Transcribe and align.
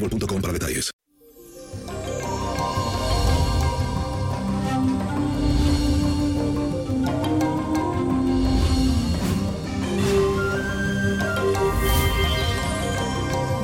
para 0.00 0.52
detalles. 0.52 0.90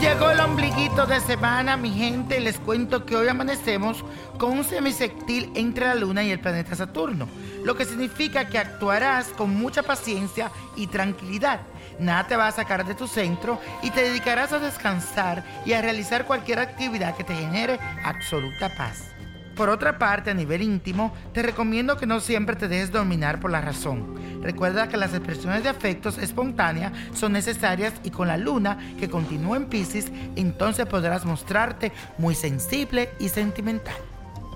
Llegó 0.00 0.30
el 0.30 0.40
ombliguito 0.40 1.06
de 1.06 1.20
semana, 1.20 1.76
mi 1.76 1.90
gente. 1.90 2.40
Les 2.40 2.58
cuento 2.58 3.06
que 3.06 3.16
hoy 3.16 3.28
amanecemos 3.28 4.04
con 4.38 4.58
un 4.58 4.64
semisectil 4.64 5.50
entre 5.54 5.86
la 5.86 5.94
Luna 5.94 6.24
y 6.24 6.30
el 6.30 6.40
planeta 6.40 6.74
Saturno, 6.74 7.28
lo 7.64 7.76
que 7.76 7.84
significa 7.84 8.48
que 8.48 8.58
actuarás 8.58 9.28
con 9.28 9.50
mucha 9.54 9.82
paciencia 9.82 10.50
y 10.76 10.88
tranquilidad. 10.88 11.60
Nada 11.98 12.26
te 12.26 12.36
va 12.36 12.48
a 12.48 12.52
sacar 12.52 12.84
de 12.84 12.94
tu 12.94 13.06
centro 13.06 13.60
y 13.82 13.90
te 13.90 14.02
dedicarás 14.02 14.52
a 14.52 14.58
descansar 14.58 15.44
y 15.64 15.72
a 15.72 15.82
realizar 15.82 16.26
cualquier 16.26 16.58
actividad 16.58 17.16
que 17.16 17.24
te 17.24 17.34
genere 17.34 17.78
absoluta 18.04 18.68
paz. 18.76 19.14
Por 19.54 19.68
otra 19.68 19.98
parte, 19.98 20.30
a 20.30 20.34
nivel 20.34 20.62
íntimo, 20.62 21.14
te 21.32 21.42
recomiendo 21.42 21.96
que 21.96 22.06
no 22.06 22.18
siempre 22.18 22.56
te 22.56 22.66
dejes 22.66 22.90
dominar 22.90 23.38
por 23.38 23.52
la 23.52 23.60
razón. 23.60 24.42
Recuerda 24.42 24.88
que 24.88 24.96
las 24.96 25.14
expresiones 25.14 25.62
de 25.62 25.68
afectos 25.68 26.18
espontáneas 26.18 26.92
son 27.14 27.32
necesarias 27.32 27.94
y 28.02 28.10
con 28.10 28.26
la 28.26 28.36
luna 28.36 28.78
que 28.98 29.08
continúa 29.08 29.56
en 29.56 29.66
Pisces, 29.66 30.10
entonces 30.34 30.86
podrás 30.86 31.24
mostrarte 31.24 31.92
muy 32.18 32.34
sensible 32.34 33.10
y 33.20 33.28
sentimental. 33.28 33.94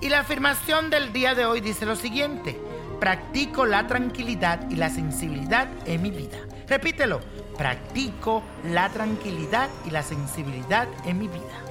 Y 0.00 0.08
la 0.08 0.20
afirmación 0.20 0.90
del 0.90 1.12
día 1.12 1.34
de 1.34 1.46
hoy 1.46 1.60
dice 1.60 1.86
lo 1.86 1.94
siguiente, 1.94 2.58
practico 3.00 3.66
la 3.66 3.86
tranquilidad 3.86 4.68
y 4.68 4.76
la 4.76 4.90
sensibilidad 4.90 5.68
en 5.86 6.02
mi 6.02 6.10
vida. 6.10 6.38
Repítelo, 6.68 7.20
practico 7.56 8.42
la 8.64 8.90
tranquilidad 8.90 9.70
y 9.86 9.90
la 9.90 10.02
sensibilidad 10.02 10.86
en 11.04 11.18
mi 11.18 11.26
vida. 11.26 11.62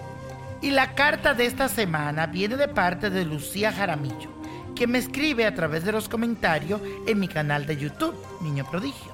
Y 0.62 0.72
la 0.72 0.96
carta 0.96 1.36
de 1.36 1.46
esta 1.46 1.70
semana 1.70 2.26
viene 2.26 2.58
de 2.58 2.68
parte 2.68 3.12
de 3.12 3.24
Lucía 3.24 3.72
Jaramillo, 3.72 4.32
que 4.76 4.88
me 4.88 4.98
escribe 4.98 5.46
a 5.46 5.54
través 5.54 5.86
de 5.86 5.92
los 5.92 6.10
comentarios 6.10 6.82
en 7.06 7.20
mi 7.20 7.28
canal 7.28 7.68
de 7.68 7.78
YouTube, 7.78 8.16
Niño 8.42 8.66
Prodigio. 8.70 9.12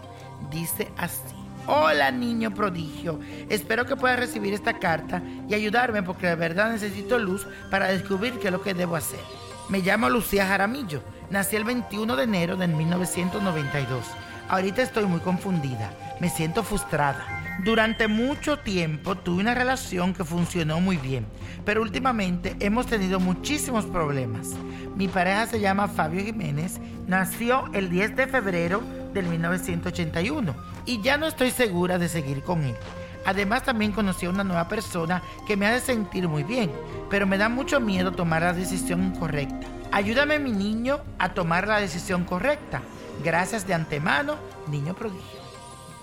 Dice 0.49 0.89
así. 0.97 1.35
Hola 1.65 2.11
niño 2.11 2.53
prodigio, 2.53 3.21
espero 3.47 3.85
que 3.85 3.95
puedas 3.95 4.19
recibir 4.19 4.53
esta 4.53 4.79
carta 4.79 5.23
y 5.47 5.53
ayudarme 5.53 6.03
porque 6.03 6.27
de 6.27 6.35
verdad 6.35 6.69
necesito 6.69 7.17
luz 7.17 7.47
para 7.71 7.87
descubrir 7.87 8.37
qué 8.37 8.47
es 8.47 8.51
lo 8.51 8.61
que 8.61 8.73
debo 8.73 8.97
hacer. 8.97 9.21
Me 9.69 9.79
llamo 9.79 10.09
Lucía 10.09 10.45
Jaramillo, 10.45 11.01
nací 11.29 11.55
el 11.55 11.63
21 11.63 12.17
de 12.17 12.23
enero 12.23 12.57
de 12.57 12.67
1992. 12.67 14.03
Ahorita 14.49 14.81
estoy 14.81 15.05
muy 15.05 15.19
confundida, 15.21 15.91
me 16.19 16.29
siento 16.29 16.63
frustrada. 16.63 17.43
Durante 17.63 18.07
mucho 18.07 18.57
tiempo 18.57 19.15
tuve 19.15 19.41
una 19.41 19.53
relación 19.53 20.13
que 20.13 20.23
funcionó 20.23 20.81
muy 20.81 20.97
bien, 20.97 21.25
pero 21.65 21.81
últimamente 21.81 22.55
hemos 22.59 22.87
tenido 22.87 23.19
muchísimos 23.19 23.85
problemas. 23.85 24.49
Mi 24.95 25.07
pareja 25.07 25.47
se 25.47 25.59
llama 25.59 25.87
Fabio 25.87 26.23
Jiménez, 26.23 26.79
nació 27.07 27.65
el 27.73 27.89
10 27.89 28.15
de 28.15 28.27
febrero 28.27 28.81
del 29.13 29.27
1981 29.27 30.55
y 30.85 31.01
ya 31.01 31.17
no 31.17 31.27
estoy 31.27 31.51
segura 31.51 31.97
de 31.97 32.09
seguir 32.09 32.43
con 32.43 32.63
él. 32.63 32.75
Además 33.25 33.63
también 33.63 33.91
conocí 33.91 34.25
a 34.25 34.29
una 34.29 34.43
nueva 34.43 34.67
persona 34.67 35.21
que 35.47 35.57
me 35.57 35.67
hace 35.67 35.85
sentir 35.85 36.27
muy 36.27 36.43
bien, 36.43 36.71
pero 37.09 37.25
me 37.25 37.37
da 37.37 37.49
mucho 37.49 37.79
miedo 37.79 38.11
tomar 38.11 38.41
la 38.41 38.53
decisión 38.53 39.03
incorrecta. 39.03 39.67
Ayúdame 39.91 40.39
mi 40.39 40.51
niño 40.51 41.01
a 41.19 41.33
tomar 41.33 41.67
la 41.67 41.79
decisión 41.79 42.25
correcta. 42.25 42.81
Gracias 43.23 43.67
de 43.67 43.73
antemano, 43.73 44.35
niño 44.67 44.93
prodigio. 44.93 45.43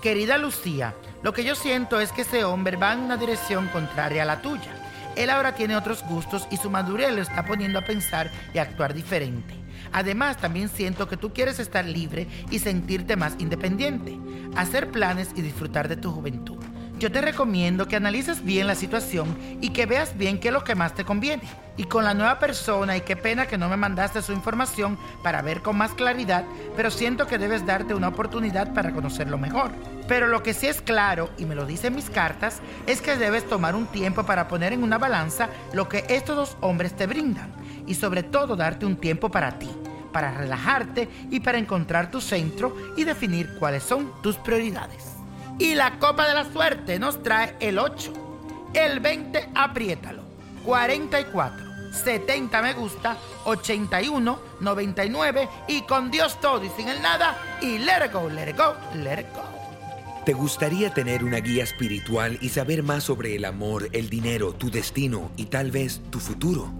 Querida 0.00 0.38
Lucía, 0.38 0.94
lo 1.22 1.34
que 1.34 1.44
yo 1.44 1.54
siento 1.54 2.00
es 2.00 2.12
que 2.12 2.22
ese 2.22 2.44
hombre 2.44 2.76
va 2.76 2.92
en 2.94 3.00
una 3.00 3.16
dirección 3.16 3.68
contraria 3.68 4.22
a 4.22 4.26
la 4.26 4.40
tuya. 4.40 4.70
Él 5.16 5.28
ahora 5.28 5.54
tiene 5.54 5.76
otros 5.76 6.02
gustos 6.04 6.46
y 6.50 6.56
su 6.56 6.70
madurez 6.70 7.12
lo 7.12 7.20
está 7.20 7.44
poniendo 7.44 7.80
a 7.80 7.84
pensar 7.84 8.30
y 8.54 8.58
actuar 8.58 8.94
diferente. 8.94 9.54
Además, 9.92 10.36
también 10.36 10.68
siento 10.68 11.08
que 11.08 11.16
tú 11.16 11.32
quieres 11.34 11.58
estar 11.58 11.84
libre 11.84 12.28
y 12.50 12.60
sentirte 12.60 13.16
más 13.16 13.34
independiente, 13.38 14.18
hacer 14.56 14.90
planes 14.90 15.30
y 15.34 15.42
disfrutar 15.42 15.88
de 15.88 15.96
tu 15.96 16.12
juventud. 16.12 16.59
Yo 17.00 17.10
te 17.10 17.22
recomiendo 17.22 17.88
que 17.88 17.96
analices 17.96 18.44
bien 18.44 18.66
la 18.66 18.74
situación 18.74 19.34
y 19.62 19.70
que 19.70 19.86
veas 19.86 20.18
bien 20.18 20.38
qué 20.38 20.48
es 20.48 20.54
lo 20.54 20.64
que 20.64 20.74
más 20.74 20.94
te 20.94 21.06
conviene. 21.06 21.44
Y 21.78 21.84
con 21.84 22.04
la 22.04 22.12
nueva 22.12 22.38
persona, 22.38 22.94
y 22.94 23.00
qué 23.00 23.16
pena 23.16 23.46
que 23.46 23.56
no 23.56 23.70
me 23.70 23.78
mandaste 23.78 24.20
su 24.20 24.32
información 24.32 24.98
para 25.22 25.40
ver 25.40 25.62
con 25.62 25.78
más 25.78 25.92
claridad, 25.92 26.44
pero 26.76 26.90
siento 26.90 27.26
que 27.26 27.38
debes 27.38 27.64
darte 27.64 27.94
una 27.94 28.08
oportunidad 28.08 28.74
para 28.74 28.92
conocerlo 28.92 29.38
mejor. 29.38 29.70
Pero 30.08 30.26
lo 30.26 30.42
que 30.42 30.52
sí 30.52 30.66
es 30.66 30.82
claro, 30.82 31.30
y 31.38 31.46
me 31.46 31.54
lo 31.54 31.64
dicen 31.64 31.94
mis 31.94 32.10
cartas, 32.10 32.60
es 32.86 33.00
que 33.00 33.16
debes 33.16 33.48
tomar 33.48 33.74
un 33.74 33.86
tiempo 33.86 34.24
para 34.24 34.46
poner 34.46 34.74
en 34.74 34.82
una 34.82 34.98
balanza 34.98 35.48
lo 35.72 35.88
que 35.88 36.04
estos 36.10 36.36
dos 36.36 36.56
hombres 36.60 36.94
te 36.94 37.06
brindan. 37.06 37.50
Y 37.86 37.94
sobre 37.94 38.24
todo 38.24 38.56
darte 38.56 38.84
un 38.84 38.96
tiempo 38.96 39.30
para 39.30 39.58
ti, 39.58 39.70
para 40.12 40.32
relajarte 40.32 41.08
y 41.30 41.40
para 41.40 41.56
encontrar 41.56 42.10
tu 42.10 42.20
centro 42.20 42.76
y 42.94 43.04
definir 43.04 43.54
cuáles 43.58 43.84
son 43.84 44.12
tus 44.20 44.36
prioridades. 44.36 45.19
Y 45.60 45.74
la 45.74 45.98
copa 45.98 46.26
de 46.26 46.32
la 46.32 46.50
suerte 46.50 46.98
nos 46.98 47.22
trae 47.22 47.54
el 47.60 47.78
8, 47.78 48.14
el 48.72 48.98
20, 48.98 49.50
apriétalo, 49.54 50.22
44, 50.64 51.92
70 51.92 52.62
me 52.62 52.72
gusta, 52.72 53.18
81, 53.44 54.40
99 54.58 55.48
y 55.68 55.82
con 55.82 56.10
Dios 56.10 56.40
todo 56.40 56.64
y 56.64 56.70
sin 56.70 56.88
el 56.88 57.02
nada 57.02 57.36
y 57.60 57.76
let 57.76 58.06
it 58.06 58.12
go, 58.12 58.26
let 58.30 58.56
go, 58.56 58.74
let 58.94 59.26
go. 59.34 59.42
¿Te 60.24 60.32
gustaría 60.32 60.94
tener 60.94 61.22
una 61.24 61.40
guía 61.40 61.64
espiritual 61.64 62.38
y 62.40 62.48
saber 62.48 62.82
más 62.82 63.04
sobre 63.04 63.36
el 63.36 63.44
amor, 63.44 63.90
el 63.92 64.08
dinero, 64.08 64.54
tu 64.54 64.70
destino 64.70 65.30
y 65.36 65.44
tal 65.44 65.70
vez 65.70 66.00
tu 66.10 66.20
futuro? 66.20 66.79